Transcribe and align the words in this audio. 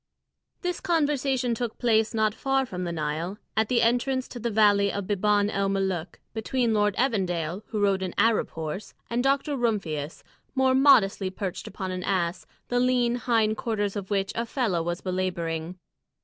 This 0.63 0.79
conversation 0.81 1.53
took 1.53 1.77
place 1.77 2.11
not 2.11 2.33
far 2.33 2.65
from 2.65 2.85
the 2.85 2.91
Nile, 2.91 3.37
at 3.55 3.69
the 3.69 3.83
entrance 3.83 4.27
to 4.29 4.39
the 4.39 4.49
valley 4.49 4.91
of 4.91 5.05
Biban 5.05 5.51
el 5.51 5.69
Molûk, 5.69 6.15
between 6.33 6.73
Lord 6.73 6.95
Evandale, 6.95 7.61
who 7.67 7.79
rode 7.79 8.01
an 8.01 8.15
Arab 8.17 8.49
horse, 8.49 8.95
and 9.11 9.23
Dr. 9.23 9.55
Rumphius, 9.55 10.23
more 10.55 10.73
modestly 10.73 11.29
perched 11.29 11.67
upon 11.67 11.91
an 11.91 12.01
ass, 12.01 12.47
the 12.69 12.79
lean 12.79 13.13
hind 13.13 13.57
quarters 13.57 13.95
of 13.95 14.09
which 14.09 14.31
a 14.33 14.47
fellah 14.47 14.81
was 14.81 15.01
belabouring. 15.01 15.77